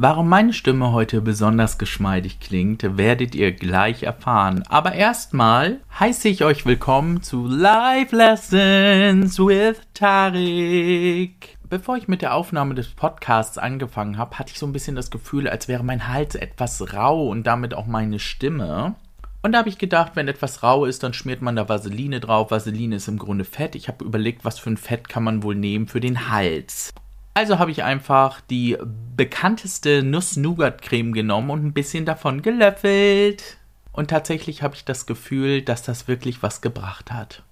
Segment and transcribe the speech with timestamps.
[0.00, 4.62] Warum meine Stimme heute besonders geschmeidig klingt, werdet ihr gleich erfahren.
[4.68, 11.58] Aber erstmal heiße ich euch willkommen zu Live Lessons with Tarik.
[11.68, 15.10] Bevor ich mit der Aufnahme des Podcasts angefangen habe, hatte ich so ein bisschen das
[15.10, 18.94] Gefühl, als wäre mein Hals etwas rau und damit auch meine Stimme.
[19.42, 22.52] Und da habe ich gedacht, wenn etwas rau ist, dann schmiert man da Vaseline drauf.
[22.52, 23.74] Vaseline ist im Grunde Fett.
[23.74, 26.94] Ich habe überlegt, was für ein Fett kann man wohl nehmen für den Hals.
[27.38, 28.76] Also habe ich einfach die
[29.16, 33.58] bekannteste Nuss-Nougat-Creme genommen und ein bisschen davon gelöffelt.
[33.92, 37.44] Und tatsächlich habe ich das Gefühl, dass das wirklich was gebracht hat.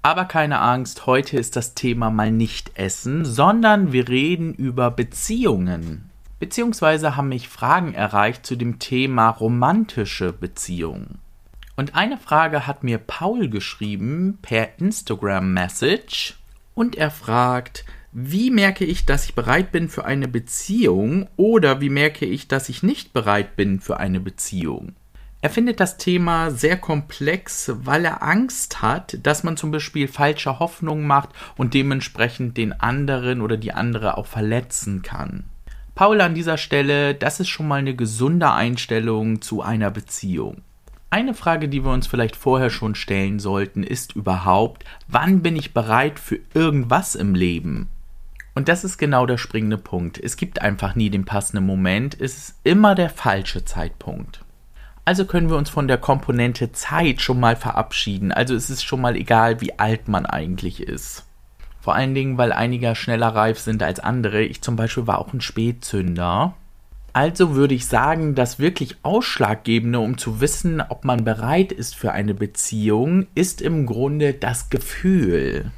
[0.00, 6.08] Aber keine Angst, heute ist das Thema mal nicht Essen, sondern wir reden über Beziehungen.
[6.38, 11.18] Beziehungsweise haben mich Fragen erreicht zu dem Thema romantische Beziehungen.
[11.74, 16.38] Und eine Frage hat mir Paul geschrieben per Instagram Message
[16.76, 17.84] und er fragt,
[18.14, 22.68] wie merke ich, dass ich bereit bin für eine Beziehung oder wie merke ich, dass
[22.68, 24.92] ich nicht bereit bin für eine Beziehung?
[25.40, 30.58] Er findet das Thema sehr komplex, weil er Angst hat, dass man zum Beispiel falsche
[30.58, 35.44] Hoffnungen macht und dementsprechend den anderen oder die andere auch verletzen kann.
[35.94, 40.60] Paul an dieser Stelle, das ist schon mal eine gesunde Einstellung zu einer Beziehung.
[41.08, 45.74] Eine Frage, die wir uns vielleicht vorher schon stellen sollten, ist überhaupt, wann bin ich
[45.74, 47.88] bereit für irgendwas im Leben?
[48.54, 50.18] Und das ist genau der springende Punkt.
[50.18, 54.44] Es gibt einfach nie den passenden Moment, es ist immer der falsche Zeitpunkt.
[55.04, 58.30] Also können wir uns von der Komponente Zeit schon mal verabschieden.
[58.30, 61.24] Also es ist schon mal egal, wie alt man eigentlich ist.
[61.80, 64.42] Vor allen Dingen, weil einige schneller reif sind als andere.
[64.42, 66.54] Ich zum Beispiel war auch ein Spätzünder.
[67.12, 72.12] Also würde ich sagen, das wirklich Ausschlaggebende, um zu wissen, ob man bereit ist für
[72.12, 75.72] eine Beziehung, ist im Grunde das Gefühl.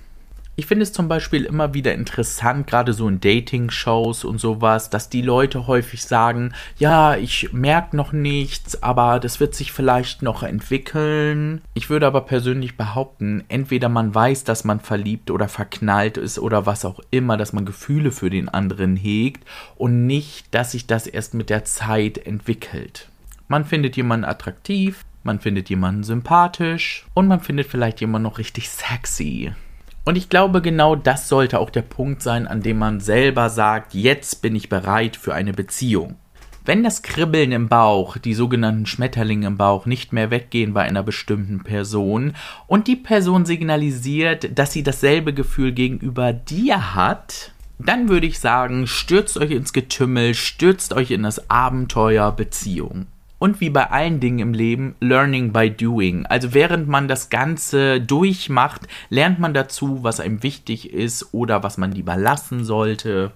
[0.57, 5.09] Ich finde es zum Beispiel immer wieder interessant, gerade so in Dating-Shows und sowas, dass
[5.09, 10.45] die Leute häufig sagen, ja, ich merke noch nichts, aber das wird sich vielleicht noch
[10.45, 11.61] entwickeln.
[11.75, 16.67] Ich würde aber persönlich behaupten, entweder man weiß, dass man verliebt oder verknallt ist oder
[16.67, 19.45] was auch immer, dass man Gefühle für den anderen hegt
[19.75, 23.09] und nicht, dass sich das erst mit der Zeit entwickelt.
[23.49, 28.71] Man findet jemanden attraktiv, man findet jemanden sympathisch und man findet vielleicht jemanden noch richtig
[28.71, 29.53] sexy.
[30.05, 33.95] Und ich glaube, genau das sollte auch der Punkt sein, an dem man selber sagt,
[33.95, 36.17] jetzt bin ich bereit für eine Beziehung.
[36.67, 41.03] Wenn das Kribbeln im Bauch, die sogenannten Schmetterlinge im Bauch, nicht mehr weggehen bei einer
[41.03, 42.35] bestimmten Person
[42.67, 48.87] und die Person signalisiert, dass sie dasselbe Gefühl gegenüber dir hat, dann würde ich sagen,
[48.87, 53.07] stürzt euch ins Getümmel, stürzt euch in das Abenteuer Beziehung.
[53.45, 56.25] Und wie bei allen Dingen im Leben, Learning by Doing.
[56.25, 61.77] Also während man das Ganze durchmacht, lernt man dazu, was einem wichtig ist oder was
[61.77, 63.33] man lieber lassen sollte.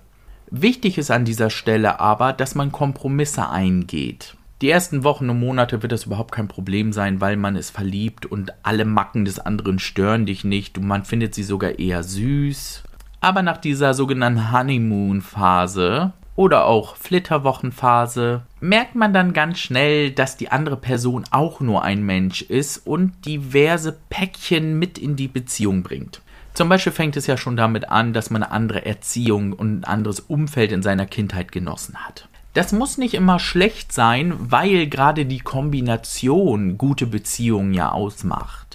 [0.50, 4.38] Wichtig ist an dieser Stelle aber, dass man Kompromisse eingeht.
[4.62, 8.24] Die ersten Wochen und Monate wird das überhaupt kein Problem sein, weil man ist verliebt
[8.24, 12.82] und alle Macken des anderen stören dich nicht und man findet sie sogar eher süß.
[13.20, 20.52] Aber nach dieser sogenannten Honeymoon-Phase oder auch Flitterwochenphase, merkt man dann ganz schnell, dass die
[20.52, 26.22] andere Person auch nur ein Mensch ist und diverse Päckchen mit in die Beziehung bringt.
[26.54, 29.84] Zum Beispiel fängt es ja schon damit an, dass man eine andere Erziehung und ein
[29.84, 32.28] anderes Umfeld in seiner Kindheit genossen hat.
[32.54, 38.67] Das muss nicht immer schlecht sein, weil gerade die Kombination gute Beziehungen ja ausmacht.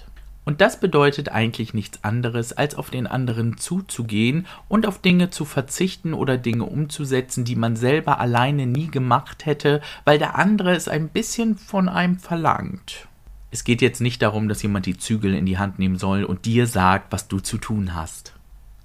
[0.46, 5.46] Und das bedeutet eigentlich nichts anderes, als auf den anderen zuzugehen und auf Dinge zu
[5.46, 10.88] verzichten oder Dinge umzusetzen, die man selber alleine nie gemacht hätte, weil der andere es
[10.88, 13.08] ein bisschen von einem verlangt.
[13.52, 16.46] Es geht jetzt nicht darum, dass jemand die Zügel in die Hand nehmen soll und
[16.46, 18.34] dir sagt, was du zu tun hast.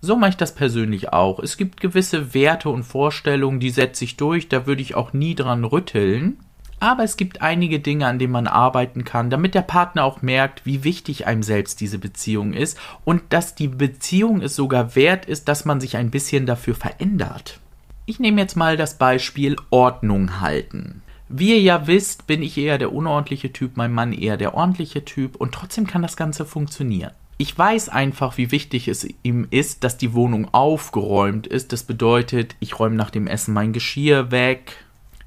[0.00, 1.40] So mache ich das persönlich auch.
[1.40, 5.34] Es gibt gewisse Werte und Vorstellungen, die setze ich durch, da würde ich auch nie
[5.34, 6.38] dran rütteln.
[6.80, 10.64] Aber es gibt einige Dinge, an denen man arbeiten kann, damit der Partner auch merkt,
[10.64, 15.48] wie wichtig einem selbst diese Beziehung ist und dass die Beziehung es sogar wert ist,
[15.48, 17.58] dass man sich ein bisschen dafür verändert.
[18.06, 21.02] Ich nehme jetzt mal das Beispiel Ordnung halten.
[21.28, 25.04] Wie ihr ja wisst, bin ich eher der unordentliche Typ, mein Mann eher der ordentliche
[25.04, 27.10] Typ und trotzdem kann das Ganze funktionieren.
[27.40, 31.72] Ich weiß einfach, wie wichtig es ihm ist, dass die Wohnung aufgeräumt ist.
[31.72, 34.74] Das bedeutet, ich räume nach dem Essen mein Geschirr weg,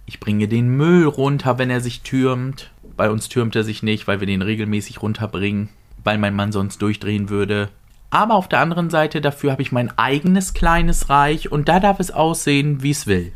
[0.05, 2.71] ich bringe den Müll runter, wenn er sich türmt.
[2.97, 5.69] Bei uns türmt er sich nicht, weil wir den regelmäßig runterbringen,
[6.03, 7.69] weil mein Mann sonst durchdrehen würde.
[8.09, 11.99] Aber auf der anderen Seite dafür habe ich mein eigenes kleines Reich und da darf
[11.99, 13.31] es aussehen, wie es will.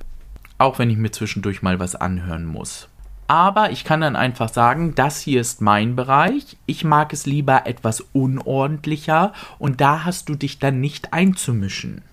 [0.58, 2.90] Auch wenn ich mir zwischendurch mal was anhören muss.
[3.28, 6.58] Aber ich kann dann einfach sagen, das hier ist mein Bereich.
[6.66, 12.04] Ich mag es lieber etwas unordentlicher und da hast du dich dann nicht einzumischen.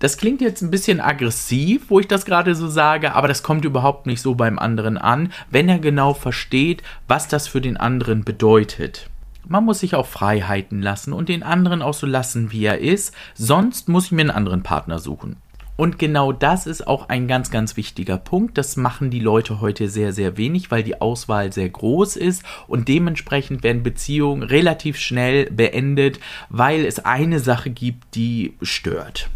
[0.00, 3.64] Das klingt jetzt ein bisschen aggressiv, wo ich das gerade so sage, aber das kommt
[3.64, 8.22] überhaupt nicht so beim anderen an, wenn er genau versteht, was das für den anderen
[8.22, 9.10] bedeutet.
[9.48, 13.12] Man muss sich auch Freiheiten lassen und den anderen auch so lassen, wie er ist,
[13.34, 15.36] sonst muss ich mir einen anderen Partner suchen.
[15.74, 18.58] Und genau das ist auch ein ganz, ganz wichtiger Punkt.
[18.58, 22.88] Das machen die Leute heute sehr, sehr wenig, weil die Auswahl sehr groß ist und
[22.88, 29.30] dementsprechend werden Beziehungen relativ schnell beendet, weil es eine Sache gibt, die stört.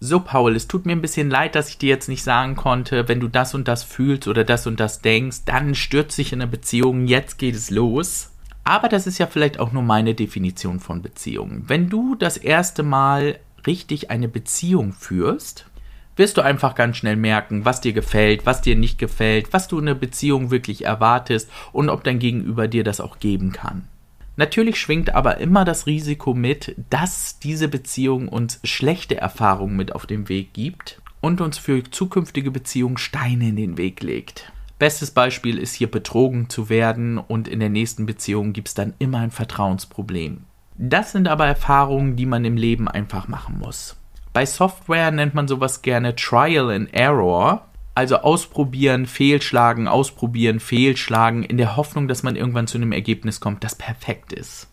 [0.00, 3.08] So, Paul, es tut mir ein bisschen leid, dass ich dir jetzt nicht sagen konnte,
[3.08, 6.40] wenn du das und das fühlst oder das und das denkst, dann stürzt sich in
[6.40, 8.30] eine Beziehung, jetzt geht es los.
[8.62, 11.64] Aber das ist ja vielleicht auch nur meine Definition von Beziehungen.
[11.66, 15.66] Wenn du das erste Mal richtig eine Beziehung führst,
[16.14, 19.80] wirst du einfach ganz schnell merken, was dir gefällt, was dir nicht gefällt, was du
[19.80, 23.88] in einer Beziehung wirklich erwartest und ob dein Gegenüber dir das auch geben kann.
[24.38, 30.06] Natürlich schwingt aber immer das Risiko mit, dass diese Beziehung uns schlechte Erfahrungen mit auf
[30.06, 34.52] den Weg gibt und uns für zukünftige Beziehungen Steine in den Weg legt.
[34.78, 38.94] Bestes Beispiel ist hier betrogen zu werden und in der nächsten Beziehung gibt es dann
[39.00, 40.44] immer ein Vertrauensproblem.
[40.76, 43.96] Das sind aber Erfahrungen, die man im Leben einfach machen muss.
[44.32, 47.66] Bei Software nennt man sowas gerne Trial and Error,
[47.98, 53.64] also ausprobieren, fehlschlagen, ausprobieren, fehlschlagen, in der Hoffnung, dass man irgendwann zu einem Ergebnis kommt,
[53.64, 54.68] das perfekt ist.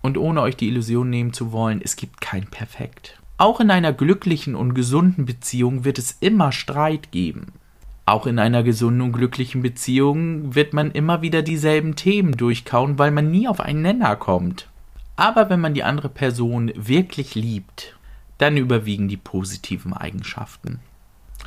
[0.00, 3.18] Und ohne euch die Illusion nehmen zu wollen, es gibt kein Perfekt.
[3.36, 7.46] Auch in einer glücklichen und gesunden Beziehung wird es immer Streit geben.
[8.06, 13.10] Auch in einer gesunden und glücklichen Beziehung wird man immer wieder dieselben Themen durchkauen, weil
[13.10, 14.68] man nie auf einen Nenner kommt.
[15.16, 17.96] Aber wenn man die andere Person wirklich liebt,
[18.38, 20.78] dann überwiegen die positiven Eigenschaften.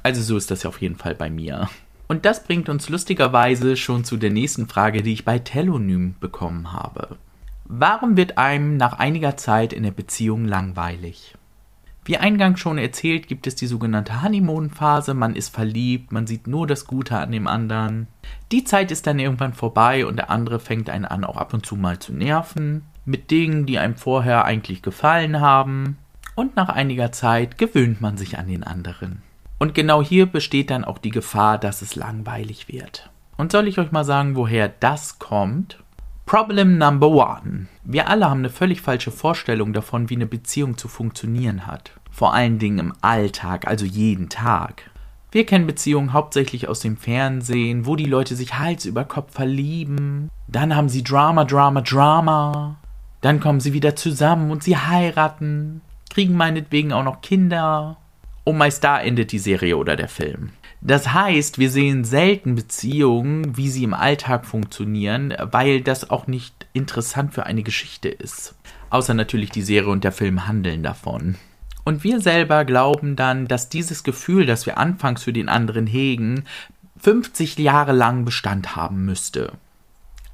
[0.04, 1.70] Also so ist das ja auf jeden Fall bei mir.
[2.08, 6.74] Und das bringt uns lustigerweise schon zu der nächsten Frage, die ich bei Telonym bekommen
[6.74, 7.18] habe.
[7.66, 11.36] Warum wird einem nach einiger Zeit in der Beziehung langweilig?
[12.04, 15.14] Wie eingangs schon erzählt, gibt es die sogenannte Honeymoon-Phase.
[15.14, 18.08] Man ist verliebt, man sieht nur das Gute an dem anderen.
[18.52, 21.66] Die Zeit ist dann irgendwann vorbei und der andere fängt einen an, auch ab und
[21.66, 22.84] zu mal zu nerven.
[23.06, 25.98] Mit Dingen, die einem vorher eigentlich gefallen haben.
[26.36, 29.22] Und nach einiger Zeit gewöhnt man sich an den anderen.
[29.62, 33.12] Und genau hier besteht dann auch die Gefahr, dass es langweilig wird.
[33.38, 35.84] Und soll ich euch mal sagen, woher das kommt?
[36.26, 37.68] Problem number one.
[37.84, 41.92] Wir alle haben eine völlig falsche Vorstellung davon, wie eine Beziehung zu funktionieren hat.
[42.10, 44.90] Vor allen Dingen im Alltag, also jeden Tag.
[45.32, 50.32] Wir kennen Beziehungen hauptsächlich aus dem Fernsehen, wo die Leute sich Hals über Kopf verlieben.
[50.48, 52.78] Dann haben sie Drama, Drama, Drama.
[53.22, 57.98] Dann kommen sie wieder zusammen und sie heiraten, kriegen meinetwegen auch noch Kinder.
[58.44, 60.52] Und meist da endet die Serie oder der Film.
[60.82, 66.66] Das heißt, wir sehen selten Beziehungen, wie sie im Alltag funktionieren, weil das auch nicht
[66.74, 68.56] interessant für eine Geschichte ist.
[68.90, 71.36] Außer natürlich die Serie und der Film handeln davon.
[71.84, 76.46] Und wir selber glauben dann, dass dieses Gefühl, das wir anfangs für den anderen hegen,
[77.00, 79.54] 50 Jahre lang Bestand haben müsste.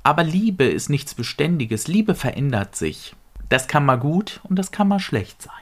[0.04, 3.16] Aber Liebe ist nichts Beständiges, Liebe verändert sich.
[3.50, 5.54] Das kann mal gut und das kann mal schlecht sein.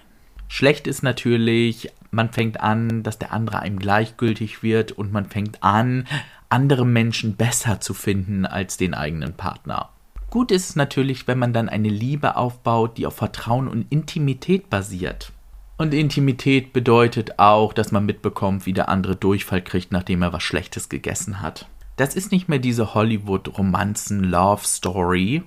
[0.48, 5.62] Schlecht ist natürlich, man fängt an, dass der andere einem gleichgültig wird und man fängt
[5.62, 6.08] an,
[6.50, 9.90] andere Menschen besser zu finden als den eigenen Partner.
[10.30, 14.70] Gut ist es natürlich, wenn man dann eine Liebe aufbaut, die auf Vertrauen und Intimität
[14.70, 15.32] basiert.
[15.78, 20.44] Und Intimität bedeutet auch, dass man mitbekommt, wie der andere Durchfall kriegt, nachdem er was
[20.44, 21.68] Schlechtes gegessen hat.
[21.98, 25.44] Das ist nicht mehr diese Hollywood-Romanzen-Love-Story,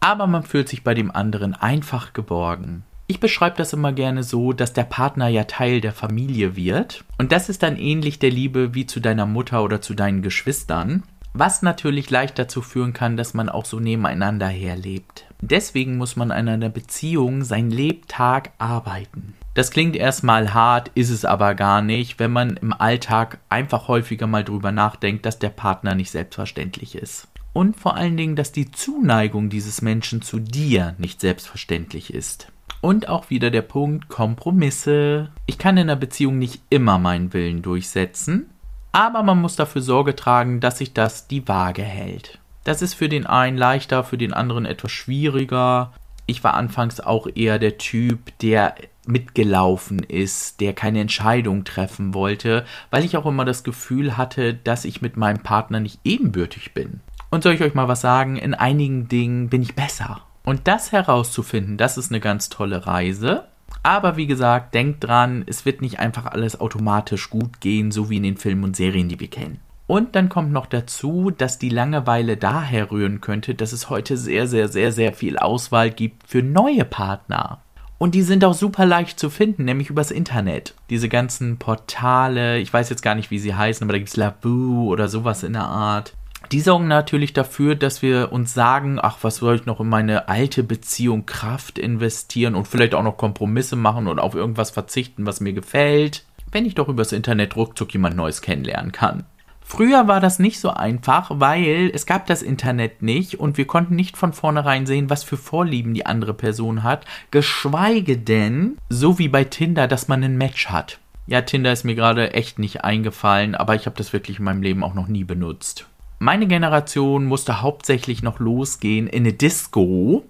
[0.00, 2.82] aber man fühlt sich bei dem anderen einfach geborgen.
[3.10, 7.04] Ich beschreibe das immer gerne so, dass der Partner ja Teil der Familie wird.
[7.16, 11.04] Und das ist dann ähnlich der Liebe wie zu deiner Mutter oder zu deinen Geschwistern.
[11.32, 15.24] Was natürlich leicht dazu führen kann, dass man auch so nebeneinander herlebt.
[15.40, 19.32] Deswegen muss man an einer Beziehung sein Lebtag arbeiten.
[19.54, 24.26] Das klingt erstmal hart, ist es aber gar nicht, wenn man im Alltag einfach häufiger
[24.26, 27.26] mal drüber nachdenkt, dass der Partner nicht selbstverständlich ist.
[27.54, 32.52] Und vor allen Dingen, dass die Zuneigung dieses Menschen zu dir nicht selbstverständlich ist.
[32.80, 35.30] Und auch wieder der Punkt Kompromisse.
[35.46, 38.50] Ich kann in einer Beziehung nicht immer meinen Willen durchsetzen,
[38.92, 42.38] aber man muss dafür Sorge tragen, dass sich das die Waage hält.
[42.64, 45.92] Das ist für den einen leichter, für den anderen etwas schwieriger.
[46.26, 48.74] Ich war anfangs auch eher der Typ, der
[49.06, 54.84] mitgelaufen ist, der keine Entscheidung treffen wollte, weil ich auch immer das Gefühl hatte, dass
[54.84, 57.00] ich mit meinem Partner nicht ebenbürtig bin.
[57.30, 60.22] Und soll ich euch mal was sagen, in einigen Dingen bin ich besser.
[60.48, 63.44] Und das herauszufinden, das ist eine ganz tolle Reise.
[63.82, 68.16] Aber wie gesagt, denkt dran, es wird nicht einfach alles automatisch gut gehen, so wie
[68.16, 69.60] in den Filmen und Serien, die wir kennen.
[69.86, 74.46] Und dann kommt noch dazu, dass die Langeweile daher rühren könnte, dass es heute sehr,
[74.46, 77.60] sehr, sehr, sehr viel Auswahl gibt für neue Partner.
[77.98, 80.74] Und die sind auch super leicht zu finden, nämlich übers Internet.
[80.88, 84.16] Diese ganzen Portale, ich weiß jetzt gar nicht, wie sie heißen, aber da gibt es
[84.16, 86.14] Labu oder sowas in der Art.
[86.52, 90.28] Die sorgen natürlich dafür, dass wir uns sagen, ach, was soll ich noch in meine
[90.28, 95.40] alte Beziehung Kraft investieren und vielleicht auch noch Kompromisse machen und auf irgendwas verzichten, was
[95.40, 99.24] mir gefällt, wenn ich doch übers Internet ruckzuck jemand Neues kennenlernen kann.
[99.60, 103.96] Früher war das nicht so einfach, weil es gab das Internet nicht und wir konnten
[103.96, 109.28] nicht von vornherein sehen, was für Vorlieben die andere Person hat, geschweige denn, so wie
[109.28, 111.00] bei Tinder, dass man ein Match hat.
[111.26, 114.62] Ja, Tinder ist mir gerade echt nicht eingefallen, aber ich habe das wirklich in meinem
[114.62, 115.86] Leben auch noch nie benutzt.
[116.20, 120.24] Meine Generation musste hauptsächlich noch losgehen in eine Disco.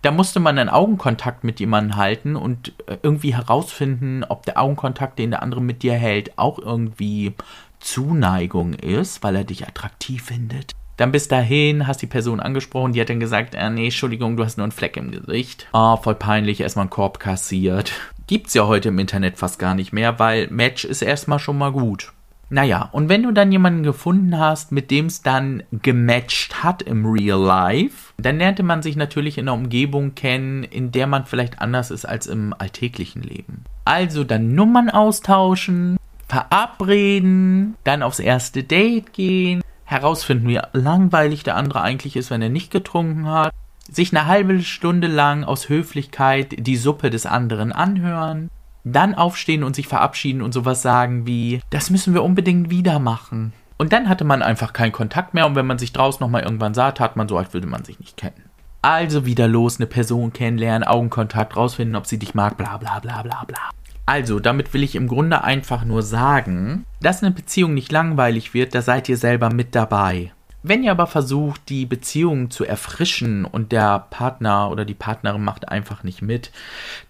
[0.00, 5.18] Da musste man einen Augenkontakt mit jemandem halten und äh, irgendwie herausfinden, ob der Augenkontakt,
[5.18, 7.34] den der andere mit dir hält, auch irgendwie
[7.78, 10.72] Zuneigung ist, weil er dich attraktiv findet.
[10.96, 14.44] Dann bis dahin hast die Person angesprochen, die hat dann gesagt, äh, nee, Entschuldigung, du
[14.44, 15.66] hast nur einen Fleck im Gesicht.
[15.74, 17.92] Oh, voll peinlich, erstmal einen Korb kassiert.
[18.26, 21.72] Gibt's ja heute im Internet fast gar nicht mehr, weil Match ist erstmal schon mal
[21.72, 22.12] gut.
[22.54, 27.04] Naja, und wenn du dann jemanden gefunden hast, mit dem es dann gematcht hat im
[27.04, 31.60] Real Life, dann lernte man sich natürlich in einer Umgebung kennen, in der man vielleicht
[31.60, 33.64] anders ist als im alltäglichen Leben.
[33.84, 35.96] Also dann Nummern austauschen,
[36.28, 42.50] verabreden, dann aufs erste Date gehen, herausfinden, wie langweilig der andere eigentlich ist, wenn er
[42.50, 43.52] nicht getrunken hat,
[43.90, 48.48] sich eine halbe Stunde lang aus Höflichkeit die Suppe des anderen anhören,
[48.84, 53.52] dann aufstehen und sich verabschieden und sowas sagen wie, das müssen wir unbedingt wieder machen.
[53.76, 56.74] Und dann hatte man einfach keinen Kontakt mehr und wenn man sich draußen nochmal irgendwann
[56.74, 58.50] sah, tat man so, als würde man sich nicht kennen.
[58.82, 63.22] Also wieder los, eine Person kennenlernen, Augenkontakt, rausfinden, ob sie dich mag, bla bla bla
[63.22, 63.70] bla bla.
[64.06, 68.74] Also, damit will ich im Grunde einfach nur sagen, dass eine Beziehung nicht langweilig wird,
[68.74, 70.32] da seid ihr selber mit dabei.
[70.66, 75.68] Wenn ihr aber versucht, die Beziehung zu erfrischen und der Partner oder die Partnerin macht
[75.68, 76.52] einfach nicht mit,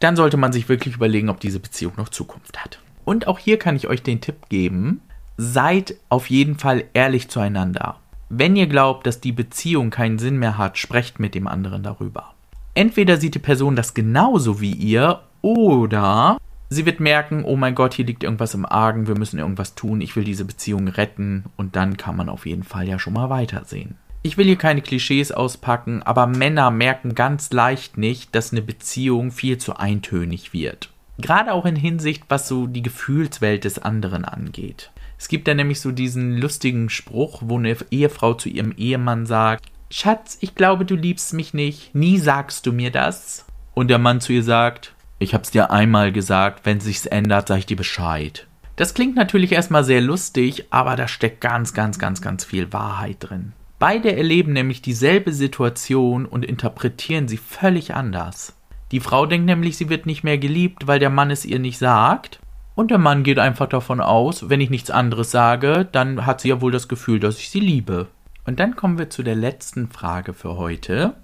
[0.00, 2.80] dann sollte man sich wirklich überlegen, ob diese Beziehung noch Zukunft hat.
[3.04, 5.02] Und auch hier kann ich euch den Tipp geben,
[5.36, 8.00] seid auf jeden Fall ehrlich zueinander.
[8.28, 12.34] Wenn ihr glaubt, dass die Beziehung keinen Sinn mehr hat, sprecht mit dem anderen darüber.
[12.74, 16.38] Entweder sieht die Person das genauso wie ihr oder
[16.74, 20.00] Sie wird merken, oh mein Gott, hier liegt irgendwas im Argen, wir müssen irgendwas tun,
[20.00, 23.30] ich will diese Beziehung retten und dann kann man auf jeden Fall ja schon mal
[23.30, 23.94] weitersehen.
[24.22, 29.30] Ich will hier keine Klischees auspacken, aber Männer merken ganz leicht nicht, dass eine Beziehung
[29.30, 30.90] viel zu eintönig wird.
[31.18, 34.90] Gerade auch in Hinsicht, was so die Gefühlswelt des anderen angeht.
[35.16, 39.66] Es gibt da nämlich so diesen lustigen Spruch, wo eine Ehefrau zu ihrem Ehemann sagt,
[39.92, 43.44] Schatz, ich glaube, du liebst mich nicht, nie sagst du mir das.
[43.74, 44.93] Und der Mann zu ihr sagt,
[45.24, 48.46] ich hab's dir einmal gesagt, wenn sich's ändert, sag ich dir Bescheid.
[48.76, 53.16] Das klingt natürlich erstmal sehr lustig, aber da steckt ganz, ganz, ganz, ganz viel Wahrheit
[53.20, 53.52] drin.
[53.78, 58.54] Beide erleben nämlich dieselbe Situation und interpretieren sie völlig anders.
[58.92, 61.78] Die Frau denkt nämlich, sie wird nicht mehr geliebt, weil der Mann es ihr nicht
[61.78, 62.38] sagt.
[62.74, 66.48] Und der Mann geht einfach davon aus, wenn ich nichts anderes sage, dann hat sie
[66.48, 68.08] ja wohl das Gefühl, dass ich sie liebe.
[68.46, 71.14] Und dann kommen wir zu der letzten Frage für heute,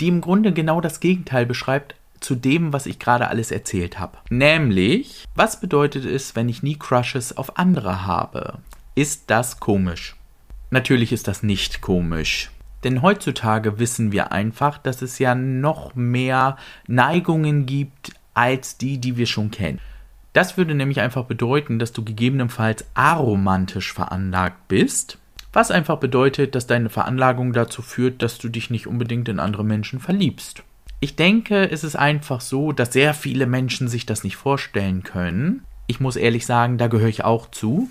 [0.00, 4.18] die im Grunde genau das Gegenteil beschreibt, zu dem, was ich gerade alles erzählt habe.
[4.30, 8.58] Nämlich, was bedeutet es, wenn ich nie Crushes auf andere habe?
[8.94, 10.16] Ist das komisch?
[10.70, 12.50] Natürlich ist das nicht komisch.
[12.84, 19.16] Denn heutzutage wissen wir einfach, dass es ja noch mehr Neigungen gibt als die, die
[19.16, 19.80] wir schon kennen.
[20.32, 25.18] Das würde nämlich einfach bedeuten, dass du gegebenenfalls aromantisch veranlagt bist,
[25.52, 29.64] was einfach bedeutet, dass deine Veranlagung dazu führt, dass du dich nicht unbedingt in andere
[29.64, 30.62] Menschen verliebst.
[31.02, 35.64] Ich denke, es ist einfach so, dass sehr viele Menschen sich das nicht vorstellen können.
[35.86, 37.88] Ich muss ehrlich sagen, da gehöre ich auch zu.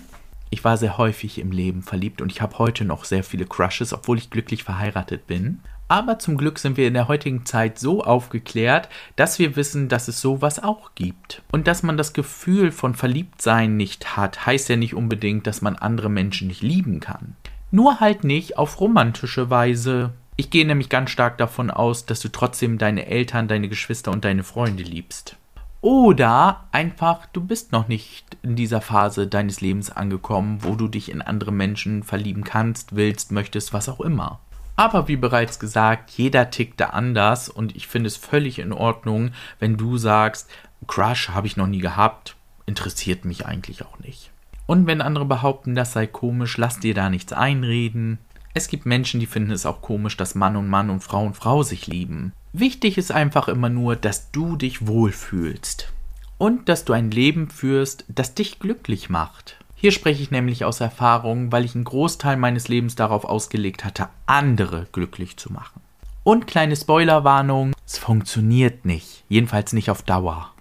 [0.50, 3.92] Ich war sehr häufig im Leben verliebt und ich habe heute noch sehr viele Crushes,
[3.92, 5.60] obwohl ich glücklich verheiratet bin.
[5.88, 10.06] Aber zum Glück sind wir in der heutigen Zeit so aufgeklärt, dass wir wissen, dass
[10.06, 11.42] es sowas auch gibt.
[11.50, 15.74] Und dass man das Gefühl von Verliebtsein nicht hat, heißt ja nicht unbedingt, dass man
[15.74, 17.34] andere Menschen nicht lieben kann.
[17.72, 20.12] Nur halt nicht auf romantische Weise.
[20.40, 24.24] Ich gehe nämlich ganz stark davon aus, dass du trotzdem deine Eltern, deine Geschwister und
[24.24, 25.36] deine Freunde liebst.
[25.82, 31.10] Oder einfach, du bist noch nicht in dieser Phase deines Lebens angekommen, wo du dich
[31.10, 34.40] in andere Menschen verlieben kannst, willst, möchtest, was auch immer.
[34.76, 39.32] Aber wie bereits gesagt, jeder tickt da anders und ich finde es völlig in Ordnung,
[39.58, 40.48] wenn du sagst,
[40.86, 44.30] Crush habe ich noch nie gehabt, interessiert mich eigentlich auch nicht.
[44.64, 48.18] Und wenn andere behaupten, das sei komisch, lass dir da nichts einreden.
[48.52, 51.36] Es gibt Menschen, die finden es auch komisch, dass Mann und Mann und Frau und
[51.36, 52.32] Frau sich lieben.
[52.52, 55.92] Wichtig ist einfach immer nur, dass du dich wohlfühlst.
[56.36, 59.56] Und dass du ein Leben führst, das dich glücklich macht.
[59.76, 64.08] Hier spreche ich nämlich aus Erfahrung, weil ich einen Großteil meines Lebens darauf ausgelegt hatte,
[64.26, 65.80] andere glücklich zu machen.
[66.24, 69.24] Und kleine Spoilerwarnung, Es funktioniert nicht.
[69.28, 70.52] Jedenfalls nicht auf Dauer.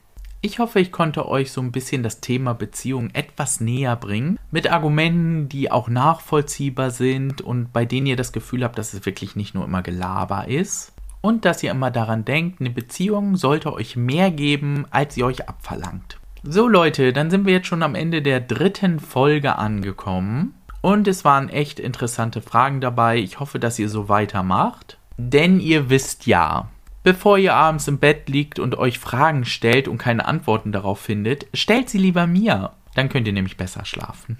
[0.41, 4.39] Ich hoffe, ich konnte euch so ein bisschen das Thema Beziehung etwas näher bringen.
[4.51, 9.05] Mit Argumenten, die auch nachvollziehbar sind und bei denen ihr das Gefühl habt, dass es
[9.05, 10.93] wirklich nicht nur immer Gelaber ist.
[11.19, 15.49] Und dass ihr immer daran denkt, eine Beziehung sollte euch mehr geben, als sie euch
[15.49, 16.19] abverlangt.
[16.43, 20.53] So Leute, dann sind wir jetzt schon am Ende der dritten Folge angekommen.
[20.79, 23.17] Und es waren echt interessante Fragen dabei.
[23.17, 24.97] Ich hoffe, dass ihr so weitermacht.
[25.17, 26.69] Denn ihr wisst ja,
[27.03, 31.47] bevor ihr abends im Bett liegt und euch Fragen stellt und keine Antworten darauf findet,
[31.53, 32.71] stellt sie lieber mir.
[32.95, 34.37] Dann könnt ihr nämlich besser schlafen.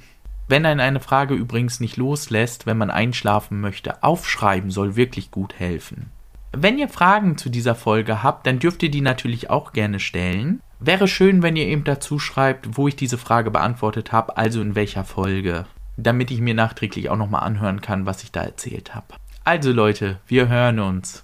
[0.48, 5.54] Wenn einen eine Frage übrigens nicht loslässt, wenn man einschlafen möchte, aufschreiben soll wirklich gut
[5.60, 6.12] helfen.
[6.52, 10.62] Wenn ihr Fragen zu dieser Folge habt, dann dürft ihr die natürlich auch gerne stellen.
[10.80, 14.74] Wäre schön, wenn ihr eben dazu schreibt, wo ich diese Frage beantwortet habe, also in
[14.74, 15.66] welcher Folge,
[15.98, 19.14] damit ich mir nachträglich auch nochmal anhören kann, was ich da erzählt habe.
[19.44, 21.24] Also Leute, wir hören uns.